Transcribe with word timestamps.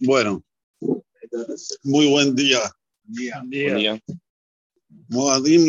Bueno, 0.00 0.44
muy 1.82 2.10
buen 2.10 2.34
día. 2.34 2.60
Buen 3.04 3.50
día. 3.50 4.02
Moadim. 5.08 5.68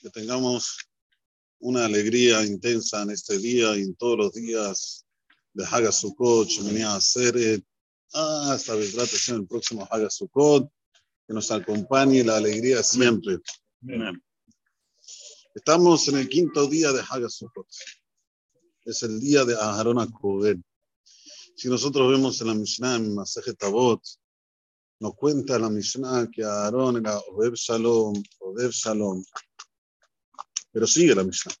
Que 0.00 0.10
tengamos 0.10 0.78
una 1.60 1.84
alegría 1.84 2.44
intensa 2.44 3.02
en 3.02 3.10
este 3.10 3.38
día 3.38 3.76
y 3.76 3.82
en 3.82 3.94
todos 3.94 4.18
los 4.18 4.32
días 4.32 5.06
de 5.52 5.64
Haga 5.64 5.92
Sukkot, 5.92 6.48
Sheminah 6.48 6.96
Aseret, 6.96 7.64
hasta 8.12 8.74
Bezrat 8.74 9.08
en 9.28 9.34
el 9.36 9.46
próximo 9.46 9.86
Haga 9.90 10.10
Sukkot, 10.10 10.68
que 11.26 11.34
nos 11.34 11.50
acompañe 11.50 12.24
la 12.24 12.36
alegría 12.36 12.82
siempre. 12.82 13.38
Estamos 15.54 16.08
en 16.08 16.16
el 16.16 16.30
quinto 16.30 16.66
día 16.66 16.92
de 16.92 17.02
Haga 17.10 17.28
Sukkot. 17.28 17.66
Es 18.86 19.02
el 19.02 19.20
día 19.20 19.44
de 19.44 19.54
Aharon 19.54 20.10
Kohen. 20.10 20.64
Si 21.54 21.68
nosotros 21.68 22.10
vemos 22.10 22.40
en 22.40 22.46
la 22.46 22.54
Mishnah, 22.54 22.96
en 22.96 23.14
Masaje 23.14 23.52
Tabot, 23.52 24.00
nos 24.98 25.14
cuenta 25.14 25.58
la 25.58 25.68
Mishnah 25.68 26.30
que 26.30 26.42
Aarón 26.42 26.96
era 26.96 27.18
Odeb 27.18 27.52
Shalom, 27.54 28.14
Odeb 28.38 28.70
Shalom. 28.70 29.22
Pero 30.72 30.86
sigue 30.86 31.14
la 31.14 31.22
Mishnah. 31.22 31.52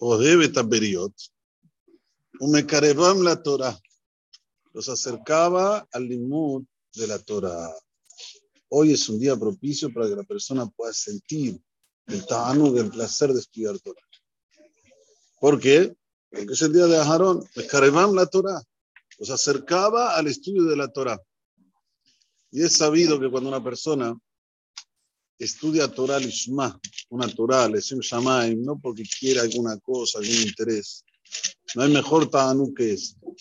Odeb 0.00 0.42
Etaberiot, 0.42 1.14
Umekarebam 2.40 3.22
la 3.22 3.42
Torah. 3.42 3.80
Los 4.74 4.90
acercaba 4.90 5.88
al 5.90 6.06
limud 6.06 6.64
de 6.94 7.06
la 7.06 7.18
Torah. 7.18 7.74
Hoy 8.68 8.92
es 8.92 9.08
un 9.08 9.18
día 9.18 9.36
propicio 9.36 9.90
para 9.90 10.06
que 10.06 10.16
la 10.16 10.24
persona 10.24 10.66
pueda 10.66 10.92
sentir 10.92 11.58
el 12.10 12.26
ta'anu 12.26 12.72
del 12.72 12.90
placer 12.90 13.32
de 13.32 13.40
estudiar 13.40 13.78
Torah. 13.78 14.02
¿Por 15.40 15.58
qué? 15.60 15.94
Porque 16.30 16.52
es 16.52 16.62
el 16.62 16.72
día 16.72 16.86
de 16.86 16.98
Aarón. 16.98 17.44
Umekarebam 17.56 18.14
la 18.14 18.26
Torah 18.26 18.62
los 19.20 19.28
acercaba 19.28 20.16
al 20.16 20.26
estudio 20.26 20.64
de 20.64 20.76
la 20.76 20.88
Torah. 20.88 21.20
Y 22.50 22.62
es 22.62 22.72
sabido 22.72 23.20
que 23.20 23.30
cuando 23.30 23.50
una 23.50 23.62
persona 23.62 24.18
estudia 25.38 25.88
Torah 25.88 26.18
Lishma, 26.18 26.80
una 27.10 27.28
Torah, 27.28 27.68
Lesim 27.68 28.00
Shamaim, 28.00 28.64
no 28.64 28.80
porque 28.80 29.04
quiera 29.04 29.42
alguna 29.42 29.78
cosa, 29.78 30.18
algún 30.18 30.36
interés, 30.36 31.04
no 31.74 31.82
hay 31.82 31.92
mejor 31.92 32.30
ta'anu 32.30 32.72
que 32.72 32.94
esto. 32.94 33.34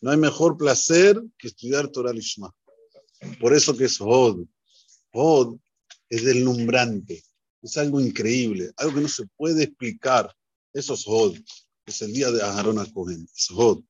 No 0.00 0.10
hay 0.10 0.16
mejor 0.16 0.56
placer 0.56 1.22
que 1.36 1.48
estudiar 1.48 1.88
Torah 1.88 2.12
Lishma. 2.12 2.50
Por 3.38 3.52
eso 3.52 3.76
que 3.76 3.84
es 3.84 4.00
Hod. 4.00 4.46
Hod 5.12 5.58
es 6.08 6.24
deslumbrante, 6.24 7.22
es 7.62 7.76
algo 7.76 8.00
increíble, 8.00 8.70
algo 8.76 8.94
que 8.94 9.00
no 9.02 9.08
se 9.08 9.26
puede 9.36 9.64
explicar. 9.64 10.32
Eso 10.72 10.94
es 10.94 11.04
Hod, 11.06 11.36
es 11.86 12.02
el 12.02 12.12
día 12.12 12.30
de 12.30 12.42
Aharón 12.42 12.84
Cohen, 12.92 13.26
es 13.34 13.48
Hod. 13.50 13.82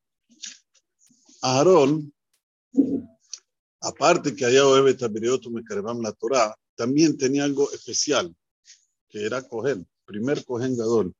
Aarón, 1.41 2.13
aparte 3.81 4.35
que 4.35 4.45
allá 4.45 4.65
Oebe 4.65 4.93
Tabiriotum 4.93 5.53
me 5.53 5.63
la 6.01 6.11
Torah, 6.13 6.55
también 6.75 7.17
tenía 7.17 7.43
algo 7.43 7.71
especial, 7.71 8.35
que 9.09 9.25
era 9.25 9.41
Cohen, 9.41 9.87
primer 10.05 10.43
Cohen 10.45 10.75
Gadol. 10.77 11.13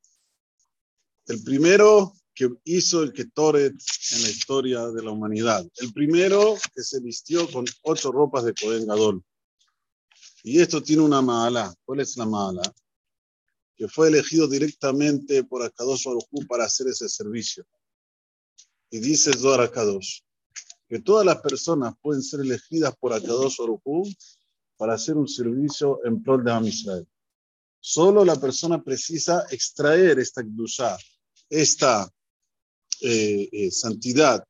El 1.27 1.44
primero 1.44 2.14
que 2.33 2.50
hizo 2.64 3.03
el 3.03 3.11
Ketoret 3.11 3.73
en 3.73 4.23
la 4.23 4.30
historia 4.30 4.88
de 4.88 5.03
la 5.03 5.11
humanidad. 5.11 5.67
El 5.75 5.92
primero 5.92 6.55
que 6.73 6.81
se 6.81 7.02
vistió 7.02 7.52
con 7.52 7.66
ocho 7.83 8.11
ropas 8.14 8.45
de 8.45 8.53
Cohen 8.53 8.88
Gadol. 8.88 9.22
Y 10.44 10.59
esto 10.62 10.82
tiene 10.82 11.02
una 11.02 11.22
mala. 11.22 11.73
¿Cuál 11.86 12.02
es 12.02 12.16
la 12.18 12.26
mala? 12.26 12.62
Que 13.76 13.88
fue 13.88 14.08
elegido 14.08 14.48
directamente 14.48 15.44
por 15.44 15.64
Akadosh 15.64 16.06
Baruj 16.06 16.48
para 16.48 16.66
hacer 16.66 16.88
ese 16.88 17.09
servicio. 17.09 17.66
Y 18.90 19.00
dice 19.00 19.34
Zohar 19.34 19.62
Akadosh, 19.62 20.22
que 20.88 21.00
todas 21.00 21.26
las 21.26 21.42
personas 21.42 21.94
pueden 22.02 22.23
ser 22.23 22.42
elegidas 22.42 22.95
por 22.98 23.14
Akadosh 23.14 23.58
Baruj 23.58 23.82
para 24.77 24.94
hacer 24.94 25.17
un 25.17 25.27
servicio 25.27 26.00
en 26.05 26.23
pro 26.23 26.38
de 26.38 26.52
Am 26.52 26.66
Israel. 26.66 27.08
Solo 27.82 28.26
la 28.26 28.36
persona 28.36 28.82
precisa 28.82 29.45
extraer 29.52 30.20
esta 30.20 30.44
kdushá, 30.44 30.98
esta 31.50 32.10
eh, 33.02 33.48
eh, 33.52 33.71
santidad, 33.71 34.44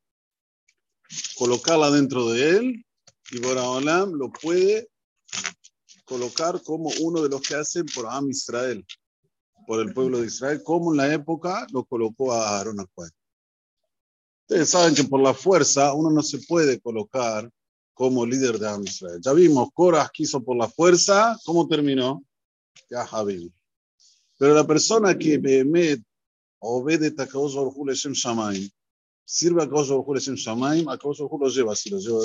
colocarla 1.36 1.90
dentro 1.90 2.30
de 2.30 2.56
él 2.56 2.86
y 3.30 3.38
Boraholam 3.40 4.12
lo 4.12 4.32
puede 4.32 4.88
colocar 6.10 6.60
como 6.64 6.90
uno 7.02 7.22
de 7.22 7.28
los 7.28 7.40
que 7.40 7.54
hacen 7.54 7.86
por 7.86 8.04
Am 8.08 8.28
Israel, 8.28 8.84
por 9.64 9.80
el 9.80 9.94
pueblo 9.94 10.18
de 10.18 10.26
Israel, 10.26 10.60
como 10.64 10.90
en 10.90 10.96
la 10.96 11.14
época 11.14 11.68
lo 11.70 11.84
colocó 11.84 12.32
a 12.32 12.58
Aaron 12.58 12.80
Acuad. 12.80 13.10
Ustedes 14.40 14.70
saben 14.70 14.92
que 14.96 15.04
por 15.04 15.20
la 15.20 15.32
fuerza 15.32 15.94
uno 15.94 16.10
no 16.10 16.20
se 16.20 16.38
puede 16.38 16.80
colocar 16.80 17.48
como 17.94 18.26
líder 18.26 18.58
de 18.58 18.68
Am 18.68 18.82
Israel. 18.82 19.20
Ya 19.22 19.32
vimos, 19.32 19.68
Korah 19.72 20.10
quiso 20.12 20.42
por 20.42 20.56
la 20.56 20.68
fuerza, 20.68 21.38
¿cómo 21.44 21.68
terminó? 21.68 22.24
Ya 22.90 23.06
Javi. 23.06 23.52
Pero 24.36 24.54
la 24.54 24.66
persona 24.66 25.16
que 25.16 25.38
Behemet 25.38 26.02
obede 26.58 27.14
a 27.22 27.26
Kadosh 27.28 27.54
Baruj 27.54 27.86
Leshem 27.86 28.14
Shamaim, 28.14 28.68
sirve 29.30 29.62
a 29.62 29.68
Kadosh 29.68 29.90
Baruj 29.90 30.08
Leshem 30.16 30.34
Shamaim, 30.34 30.88
a 30.88 30.98
Kadosh 30.98 31.20
Baruj 31.20 31.40
lo 31.40 31.48
lleva, 31.48 31.72
así 31.72 31.88
lo 31.88 31.98
lleva 31.98 32.18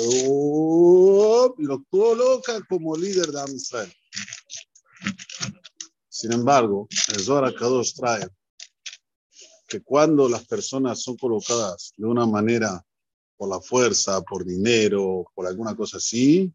y 1.56 1.62
lo 1.64 1.84
coloca 1.88 2.60
como 2.68 2.96
líder 2.96 3.28
de 3.28 3.54
Israel. 3.54 3.92
Sin 6.08 6.32
embargo, 6.32 6.88
el 7.14 7.20
Zohar 7.20 7.54
Kadosh 7.54 7.94
trae 7.94 8.26
que 9.68 9.82
cuando 9.82 10.28
las 10.28 10.46
personas 10.46 11.00
son 11.00 11.16
colocadas 11.16 11.92
de 11.96 12.06
una 12.06 12.26
manera 12.26 12.84
por 13.36 13.50
la 13.50 13.60
fuerza, 13.60 14.20
por 14.22 14.44
dinero, 14.44 15.26
por 15.32 15.46
alguna 15.46 15.76
cosa 15.76 15.98
así, 15.98 16.52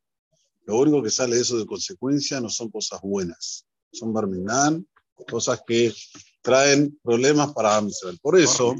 lo 0.65 0.79
único 0.79 1.01
que 1.01 1.11
sale 1.11 1.35
de 1.35 1.43
eso 1.43 1.57
de 1.57 1.65
consecuencia 1.65 2.41
no 2.41 2.49
son 2.49 2.69
cosas 2.69 2.99
buenas, 3.01 3.65
son 3.93 4.11
barminan, 4.11 4.85
cosas 5.29 5.61
que 5.65 5.93
traen 6.41 6.99
problemas 7.01 7.53
para 7.53 7.77
Amsterdam. 7.77 8.17
Por 8.21 8.37
eso, 8.37 8.75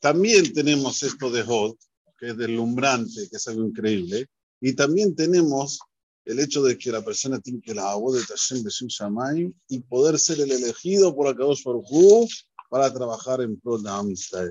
también 0.00 0.52
tenemos 0.52 1.02
esto 1.02 1.30
de 1.30 1.42
Hod, 1.42 1.76
que 2.18 2.30
es 2.30 2.36
deslumbrante, 2.36 3.28
que 3.28 3.36
es 3.36 3.48
algo 3.48 3.64
increíble, 3.64 4.26
y 4.60 4.74
también 4.74 5.14
tenemos 5.14 5.78
el 6.24 6.40
hecho 6.40 6.62
de 6.62 6.76
que 6.76 6.90
la 6.90 7.04
persona 7.04 7.38
tiene 7.40 7.60
que 7.60 7.74
la 7.74 7.94
voz 7.94 8.18
de 8.18 8.26
Tashem 8.26 8.62
Besim 8.62 8.88
Shamayim 8.88 9.54
y 9.68 9.80
poder 9.80 10.18
ser 10.18 10.40
el 10.40 10.50
elegido 10.50 11.14
por 11.14 11.28
Akadosh 11.28 11.62
Baruj 11.62 12.28
para 12.68 12.92
trabajar 12.92 13.40
en 13.42 13.58
pro 13.60 13.78
de 13.78 13.88
Amistad. 13.88 14.50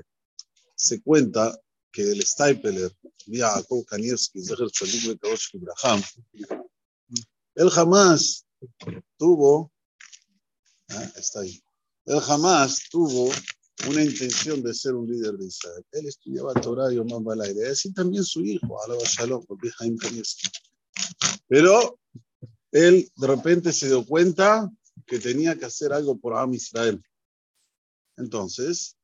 Se 0.74 1.02
cuenta 1.02 1.58
que 1.92 2.02
el 2.02 2.22
Stapler, 2.22 2.92
Jacob 3.26 3.84
Kanievski, 3.86 4.40
Ibrahim, 4.40 6.02
él 7.54 7.70
jamás 7.70 8.46
tuvo, 9.16 9.72
ah, 10.88 11.12
está 11.16 11.40
ahí, 11.40 11.62
él 12.06 12.20
jamás 12.20 12.80
tuvo 12.90 13.30
una 13.88 14.02
intención 14.02 14.62
de 14.62 14.74
ser 14.74 14.94
un 14.94 15.06
líder 15.06 15.34
de 15.34 15.46
Israel. 15.46 15.84
Él 15.92 16.06
estudiaba 16.06 16.54
Torah 16.54 16.92
y 16.92 16.98
Oman 16.98 17.22
Balaire, 17.22 17.68
así 17.68 17.92
también 17.92 18.24
su 18.24 18.40
hijo, 18.40 18.82
Alaba 18.82 19.02
Shalom, 19.04 19.44
Jaim 19.78 19.96
Kanievski. 19.96 20.48
Pero 21.48 21.98
él 22.72 23.10
de 23.16 23.26
repente 23.26 23.72
se 23.72 23.88
dio 23.88 24.04
cuenta 24.04 24.70
que 25.06 25.18
tenía 25.18 25.56
que 25.56 25.66
hacer 25.66 25.92
algo 25.92 26.18
por 26.18 26.36
Am 26.36 26.54
Israel. 26.54 27.00
Entonces, 28.16 28.96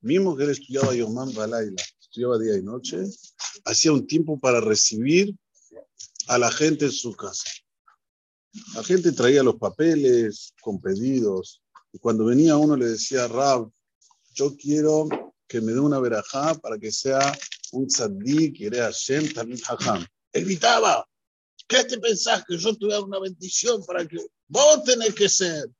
mismo 0.00 0.36
que 0.36 0.44
él 0.44 0.50
estudiaba 0.50 0.94
Yomán 0.94 1.32
Balaila, 1.34 1.82
estudiaba 2.00 2.38
día 2.38 2.56
y 2.56 2.62
noche, 2.62 2.98
hacía 3.64 3.92
un 3.92 4.06
tiempo 4.06 4.38
para 4.38 4.60
recibir 4.60 5.34
a 6.28 6.38
la 6.38 6.50
gente 6.50 6.86
en 6.86 6.92
su 6.92 7.14
casa. 7.14 7.50
La 8.74 8.84
gente 8.84 9.12
traía 9.12 9.42
los 9.42 9.56
papeles 9.56 10.54
con 10.60 10.80
pedidos, 10.80 11.62
y 11.92 11.98
cuando 11.98 12.24
venía 12.24 12.56
uno 12.56 12.76
le 12.76 12.86
decía, 12.86 13.26
Rab, 13.26 13.70
yo 14.34 14.56
quiero 14.56 15.08
que 15.46 15.60
me 15.60 15.72
dé 15.72 15.80
una 15.80 16.00
verajá 16.00 16.54
para 16.56 16.78
que 16.78 16.90
sea 16.90 17.36
un 17.72 17.86
tzaddik, 17.86 18.58
que 18.58 18.66
era 18.66 18.86
Hashem, 18.86 19.32
también 19.32 19.60
hajam. 19.66 20.04
Evitaba. 20.32 21.08
¿Qué 21.66 21.84
te 21.84 21.98
pensás 21.98 22.44
que 22.46 22.58
yo 22.58 22.76
tuviera 22.76 23.00
una 23.00 23.20
bendición 23.20 23.84
para 23.86 24.06
que 24.06 24.18
vos 24.48 24.84
tenés 24.84 25.14
que 25.14 25.28
ser? 25.28 25.70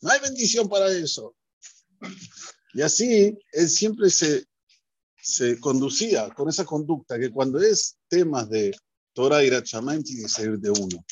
No 0.00 0.10
hay 0.10 0.20
bendición 0.20 0.68
para 0.68 0.90
eso. 0.90 1.34
Y 2.74 2.82
así 2.82 3.36
él 3.52 3.68
siempre 3.68 4.10
se, 4.10 4.44
se 5.20 5.58
conducía 5.60 6.30
con 6.30 6.48
esa 6.48 6.64
conducta 6.64 7.18
que 7.18 7.30
cuando 7.30 7.58
es 7.60 7.96
temas 8.08 8.48
de 8.48 8.74
Torah 9.12 9.42
y 9.42 9.50
Rachamaim 9.50 10.02
tiene 10.02 10.22
que 10.22 10.28
salir 10.28 10.58
de 10.58 10.70
uno. 10.70 11.04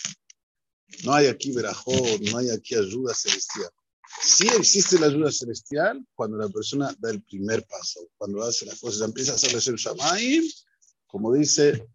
No 1.05 1.12
hay 1.12 1.26
aquí 1.26 1.52
verajot, 1.52 2.20
no 2.31 2.38
hay 2.38 2.50
aquí 2.50 2.75
ayuda 2.75 3.14
celestial. 3.14 3.70
Sí 4.21 4.47
existe 4.47 5.00
la 5.00 5.07
ayuda 5.07 5.31
celestial 5.31 6.06
cuando 6.15 6.38
la 6.38 6.50
persona 6.50 6.94
da 7.00 7.12
el 7.12 7.21
primer 7.24 7.65
paso, 7.65 8.09
cuando 8.18 8.44
hace 8.44 8.65
las 8.65 8.80
cosas, 8.80 9.07
empieza 9.07 9.33
a 9.33 9.36
hacer 9.36 9.56
el 9.56 9.75
Shamaim, 9.75 10.44
como 11.07 11.33
dice 11.33 11.88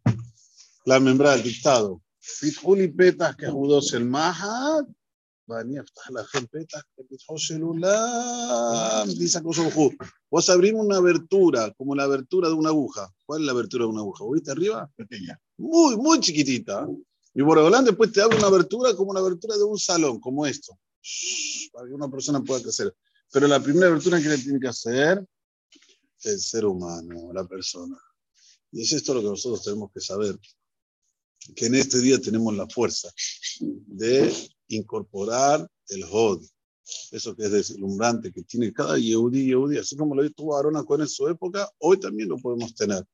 la 0.85 1.01
membra 1.01 1.33
del 1.33 1.43
dictado. 1.43 2.01
Fitjuli 2.21 2.89
petas 2.89 3.37
que 3.37 3.47
ajudos 3.47 3.93
el 3.93 4.07
Mahad, 4.07 4.87
ואני 5.49 5.81
אפתח 5.81 6.11
לכם 6.11 6.47
פתח 6.47 6.81
בפתחו 6.99 7.39
של 7.39 7.63
עולם, 7.63 9.07
dice 9.19 9.39
הקדוש 9.39 9.59
ברוך 9.59 9.75
הוא. 9.75 9.93
Vos 10.35 10.49
abrimos 10.49 10.87
una 10.87 10.97
abertura, 10.97 11.71
como 11.77 11.95
la 11.95 12.05
abertura 12.05 12.49
de 12.49 12.55
una 12.55 12.71
aguja. 12.71 13.13
¿Cuál 13.27 13.43
es 13.43 13.47
la 13.47 13.53
abertura 13.53 13.85
de 13.85 13.91
una 13.91 14.01
aguja? 14.01 14.25
¿Viste 14.33 14.51
arriba? 14.51 14.91
Pequeña. 14.97 15.39
Muy, 15.59 15.97
muy 15.97 16.19
chiquitita. 16.21 16.89
Y 17.35 17.43
Boreolán 17.43 17.85
después 17.85 18.11
te 18.11 18.21
abre 18.23 18.39
una 18.39 18.47
abertura 18.47 18.97
como 18.97 19.13
la 19.13 19.21
abertura 19.21 19.57
de 19.57 19.65
un 19.65 19.79
salón, 19.79 20.19
como 20.19 20.47
esto. 20.47 20.77
Para 21.72 21.88
que 21.88 21.94
una 21.94 22.10
persona 22.10 22.42
pueda 22.42 22.62
crecer. 22.62 22.96
Pero 23.32 23.48
la 23.48 23.62
primera 23.62 23.88
abertura 23.88 24.22
que 24.22 24.30
le 24.30 24.38
tiene 24.38 24.60
que 24.60 24.68
hacer 24.68 25.26
el 26.24 26.40
ser 26.40 26.66
humano, 26.66 27.32
la 27.34 27.48
persona. 27.48 27.98
Y 28.72 28.82
es 28.82 28.92
esto 28.94 29.14
lo 29.14 29.22
que 29.22 29.28
nosotros 29.28 29.64
tenemos 29.64 29.92
que 29.94 30.02
saber. 30.02 30.38
Que 31.56 31.68
en 31.68 31.76
este 31.76 32.00
día 32.00 32.20
tenemos 32.20 32.56
la 32.56 32.68
fuerza 32.68 33.10
de 33.60 34.34
incorporar 34.68 35.68
el 35.88 36.04
Hod. 36.04 36.46
Eso 37.12 37.36
que 37.36 37.46
es 37.46 37.52
deslumbrante, 37.52 38.32
que 38.32 38.44
tiene 38.44 38.74
cada 38.74 38.98
Yehudi, 38.98 39.46
Yehudi, 39.46 39.78
así 39.78 39.96
como 39.96 40.16
lo 40.16 40.28
tuvo 40.32 40.56
Aarón 40.56 40.84
Cohen 40.86 41.02
en 41.02 41.08
su 41.08 41.28
época, 41.28 41.70
hoy 41.80 42.00
también 42.00 42.30
lo 42.30 42.38
podemos 42.38 42.74
tener. 42.74 43.06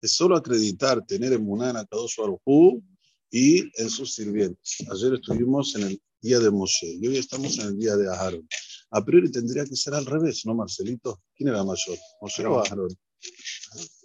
Es 0.00 0.12
solo 0.12 0.36
acreditar, 0.36 1.04
tener 1.04 1.32
en 1.32 1.76
Akadosh 1.76 2.16
Baruj 2.18 2.40
Hu 2.44 2.82
y 3.30 3.62
en 3.80 3.90
sus 3.90 4.14
sirvientes. 4.14 4.76
Ayer 4.90 5.14
estuvimos 5.14 5.74
en 5.74 5.82
el 5.82 6.02
día 6.24 6.38
de 6.38 6.50
Moshe 6.50 6.86
y 6.86 7.06
hoy 7.06 7.18
estamos 7.18 7.58
en 7.58 7.66
el 7.66 7.78
día 7.78 7.96
de 7.96 8.08
Aarón. 8.08 8.48
A 8.90 9.04
priori 9.04 9.30
tendría 9.30 9.66
que 9.66 9.76
ser 9.76 9.92
al 9.92 10.06
revés, 10.06 10.46
¿no, 10.46 10.54
Marcelito? 10.54 11.22
¿Quién 11.36 11.50
era 11.50 11.62
mayor? 11.62 11.98
¿Moshe 12.22 12.46
o 12.46 12.60
Aarón? 12.60 12.96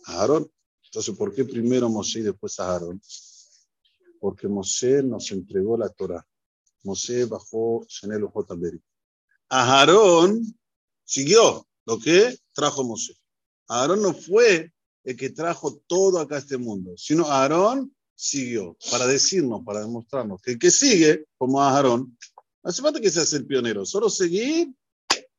Aarón. 0.07 0.51
Entonces, 0.83 1.15
¿por 1.15 1.33
qué 1.33 1.45
primero 1.45 1.87
Moshe 1.87 2.19
y 2.19 2.23
después 2.23 2.59
Aarón? 2.59 3.01
Porque 4.19 4.49
Moshe 4.49 5.01
nos 5.01 5.31
entregó 5.31 5.77
la 5.77 5.87
Torah. 5.87 6.25
Moshe 6.83 7.23
bajó 7.23 7.85
Shenel 7.87 8.25
J. 8.25 8.57
Aarón 9.47 10.43
siguió 11.05 11.67
lo 11.85 11.99
que 11.99 12.37
trajo 12.53 12.83
Moshe. 12.83 13.13
Aarón 13.69 14.01
no 14.01 14.13
fue 14.13 14.73
el 15.05 15.15
que 15.15 15.29
trajo 15.29 15.81
todo 15.87 16.19
acá 16.19 16.35
a 16.35 16.39
este 16.39 16.57
mundo, 16.57 16.95
sino 16.97 17.27
Aarón 17.27 17.95
siguió 18.19 18.77
para 18.91 19.07
decirnos, 19.07 19.61
para 19.65 19.79
demostrarnos 19.79 20.41
que 20.41 20.51
el 20.51 20.59
que 20.59 20.71
sigue, 20.71 21.25
como 21.37 21.61
Aarón, 21.61 22.17
no 22.61 22.69
hace 22.69 22.81
falta 22.81 22.99
que 22.99 23.09
seas 23.09 23.31
el 23.31 23.45
pionero, 23.45 23.85
solo 23.85 24.09
seguir 24.09 24.73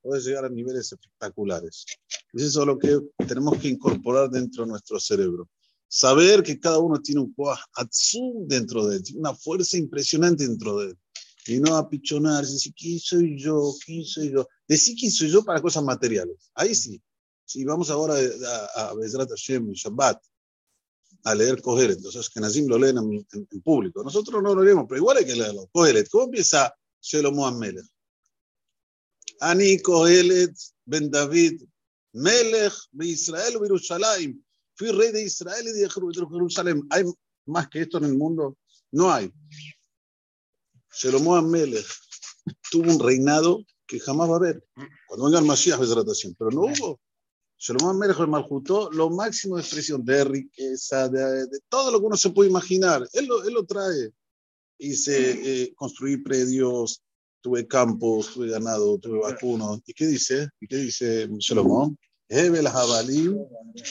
puede 0.00 0.22
llegar 0.22 0.46
a 0.46 0.48
niveles 0.48 0.90
espectaculares. 0.90 1.84
Y 2.32 2.42
eso 2.42 2.60
es 2.62 2.66
lo 2.66 2.78
que 2.78 2.98
tenemos 3.28 3.58
que 3.58 3.68
incorporar 3.68 4.30
dentro 4.30 4.64
de 4.64 4.70
nuestro 4.70 4.98
cerebro. 4.98 5.46
Saber 5.88 6.42
que 6.42 6.58
cada 6.58 6.78
uno 6.78 6.98
tiene 7.02 7.20
un 7.20 7.34
Atzum 7.74 8.46
dentro 8.48 8.86
de 8.86 8.96
él, 8.96 9.02
una 9.16 9.34
fuerza 9.34 9.76
impresionante 9.76 10.48
dentro 10.48 10.78
de 10.78 10.86
él. 10.90 10.98
Y 11.46 11.60
no 11.60 11.76
apichonarse, 11.76 12.54
decir, 12.54 12.72
¿quién 12.74 12.98
soy 12.98 13.38
yo? 13.38 13.74
¿Quién 13.84 14.04
soy 14.04 14.32
yo? 14.32 14.48
Decir 14.66 14.96
quién 14.98 15.10
soy 15.10 15.30
yo 15.30 15.44
para 15.44 15.60
cosas 15.60 15.84
materiales. 15.84 16.50
Ahí 16.54 16.74
sí. 16.74 17.02
Si 17.44 17.62
vamos 17.64 17.90
ahora 17.90 18.14
a, 18.14 18.88
a 18.88 18.94
Bezrat 18.94 19.28
Hashem, 19.28 19.70
Shabbat, 19.72 20.22
a 21.24 21.34
leer 21.34 21.60
Kohelet, 21.60 21.96
entonces 21.96 22.30
que 22.30 22.40
Nazim 22.40 22.66
lo 22.66 22.78
leen 22.78 22.98
en, 22.98 23.12
en, 23.32 23.48
en, 23.50 23.62
público. 23.62 24.02
Nosotros 24.02 24.42
no 24.42 24.54
lo 24.54 24.62
leemos, 24.62 24.86
pero 24.88 24.98
igual 24.98 25.18
hay 25.18 25.24
que 25.24 25.36
leerlo. 25.36 25.68
Kohelet, 25.72 26.08
¿cómo 26.08 26.24
empieza 26.24 26.74
Shelomo 27.00 27.46
Amelech? 27.46 27.86
Ani 29.40 29.80
Kohelet 29.80 30.54
ben 30.84 31.10
David, 31.10 31.62
Melech 32.12 32.74
de 32.92 33.06
Israel 33.06 33.56
o 33.56 33.62
Jerusalén. 33.62 34.44
Fui 34.74 34.90
rey 34.90 35.12
de 35.12 35.22
Israel 35.22 35.66
y 35.68 35.72
de 35.72 35.88
Jerusalén. 35.88 36.82
¿Hay 36.90 37.04
más 37.46 37.68
que 37.68 37.82
esto 37.82 37.98
en 37.98 38.04
el 38.04 38.16
mundo? 38.16 38.56
No 38.90 39.12
hay. 39.12 39.32
Shelomo 40.92 41.36
Amelech 41.36 41.86
tuvo 42.70 42.90
un 42.90 42.98
reinado 42.98 43.64
que 43.86 44.00
jamás 44.00 44.28
va 44.28 44.34
a 44.34 44.36
haber. 44.36 44.64
Cuando 45.06 45.26
venga 45.26 45.38
el 45.38 45.44
Mashiach, 45.44 45.78
pero 46.38 46.50
no 46.50 46.62
hubo. 46.62 47.00
Salomón 47.62 47.98
Melech 47.98 48.18
el 48.18 48.28
Malhutó, 48.28 48.90
lo 48.90 49.10
máximo 49.10 49.56
de 49.56 49.60
expresión 49.60 50.02
de 50.02 50.24
riqueza, 50.24 51.10
de, 51.10 51.46
de, 51.46 51.58
todo 51.68 51.90
lo 51.90 52.00
que 52.00 52.06
uno 52.06 52.16
se 52.16 52.30
puede 52.30 52.48
imaginar. 52.48 53.06
Él 53.12 53.26
lo, 53.26 53.44
él 53.44 53.52
lo 53.52 53.66
trae. 53.66 54.10
Hice 54.78 55.64
eh, 55.64 55.74
construir 55.74 56.22
predios, 56.22 57.02
tuve 57.42 57.66
campos, 57.66 58.32
tuve 58.32 58.48
ganado, 58.48 58.98
tuve 58.98 59.18
vacunos. 59.18 59.82
¿Y 59.84 59.92
qué 59.92 60.06
dice? 60.06 60.48
¿Y 60.58 60.66
qué 60.66 60.76
dice 60.76 61.28
Salomón? 61.40 61.98
Hebel 62.30 62.66
Jabalim, 62.66 63.36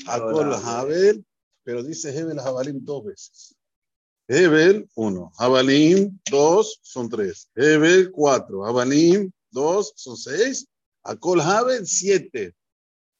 Akol 0.07 0.51
Habel, 0.56 1.24
pero 1.63 1.83
dice 1.83 2.10
Hebel 2.10 2.39
Jabalim 2.39 2.83
dos 2.83 3.06
veces. 3.06 3.56
Hebel, 4.27 4.89
uno. 4.95 5.31
Jabalim, 5.38 6.19
dos, 6.31 6.80
son 6.81 7.07
tres. 7.07 7.48
Hebel, 7.54 8.10
cuatro. 8.10 8.63
Jabalim, 8.63 9.31
dos, 9.51 9.94
son 9.95 10.18
seis. 10.18 10.68
Akol 11.04 11.39
Habel, 11.39 11.86
siete 11.86 12.56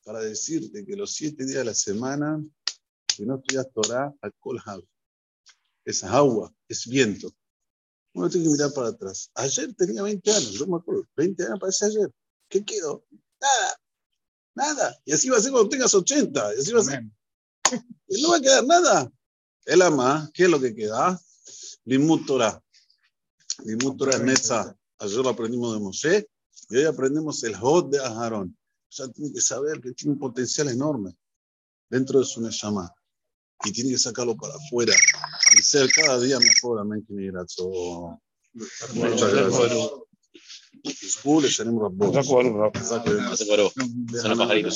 para 0.10 0.22
decirte 0.22 0.84
que 0.84 0.96
los 0.96 1.14
siete 1.14 1.46
días 1.46 1.60
de 1.60 1.66
la 1.66 1.76
semana, 1.76 2.44
si 3.16 3.28
no 3.28 3.36
estudias 3.36 3.68
Torah, 3.72 4.12
alcohol 4.22 4.60
es 5.86 6.04
agua, 6.04 6.52
es 6.68 6.88
viento. 6.88 7.32
Uno 8.16 8.28
tiene 8.28 8.48
que 8.48 8.54
mirar 8.54 8.74
para 8.74 8.88
atrás. 8.88 9.30
Ayer 9.36 9.72
tenía 9.76 10.02
20 10.02 10.32
años, 10.32 10.52
yo 10.54 10.66
me 10.66 10.78
acuerdo, 10.78 11.08
20 11.16 11.44
años 11.46 11.60
parece 11.60 11.86
ayer. 11.86 12.12
¿Qué 12.50 12.66
quedó? 12.66 13.06
Nada, 13.40 13.80
nada. 14.56 15.00
Y 15.06 15.14
así 15.14 15.30
va 15.30 15.38
a 15.38 15.42
ser 15.42 15.52
cuando 15.52 15.70
tengas 15.70 15.94
80. 15.94 16.56
Y 16.56 16.60
así 16.60 16.72
va 16.72 16.80
a 16.80 16.84
ser. 16.86 17.04
Y 18.08 18.24
no 18.24 18.32
va 18.32 18.38
a 18.38 18.42
quedar 18.42 18.66
nada. 18.66 19.12
El 19.66 19.84
ama, 19.84 20.28
¿qué 20.34 20.46
es 20.46 20.50
lo 20.50 20.60
que 20.60 20.74
queda? 20.74 21.22
Limut 21.86 22.26
Torah. 22.26 22.60
Limut 23.64 23.96
Torah 23.96 24.16
es 24.16 24.22
Netza. 24.24 24.76
Ayer 24.98 25.18
lo 25.18 25.30
aprendimos 25.30 25.72
de 25.72 25.80
Moshe 25.80 26.30
y 26.72 26.78
hoy 26.78 26.86
aprendemos 26.86 27.44
el 27.44 27.54
Hod 27.54 27.92
de 27.92 28.00
Aharón. 28.00 28.58
O 28.90 28.92
sea, 28.92 29.08
tiene 29.10 29.32
que 29.32 29.42
saber 29.42 29.80
que 29.82 29.92
tiene 29.94 30.14
un 30.14 30.20
potencial 30.20 30.68
enorme 30.68 31.16
dentro 31.90 32.20
de 32.20 32.26
su 32.26 32.42
Neshama 32.42 32.92
y 33.64 33.72
tiene 33.72 33.92
que 33.92 34.00
sacarlo 34.00 34.36
para 34.36 34.56
afuera 34.56 34.94
y 35.58 35.62
ser 35.62 35.90
cada 35.92 36.20
día 36.20 36.40
mejor. 36.40 36.80
Amén. 36.80 37.06
Muchas 38.94 39.34
gracias. 39.34 39.90
School, 40.84 41.46
tenemos 41.56 41.92
Se 44.22 44.28
la 44.28 44.36
pajarito. 44.36 44.70